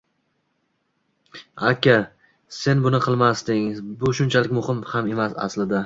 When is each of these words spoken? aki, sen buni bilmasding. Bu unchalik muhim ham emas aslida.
aki, 1.67 1.95
sen 2.61 2.81
buni 2.87 3.03
bilmasding. 3.07 3.71
Bu 4.01 4.15
unchalik 4.27 4.57
muhim 4.61 4.85
ham 4.95 5.15
emas 5.17 5.41
aslida. 5.49 5.77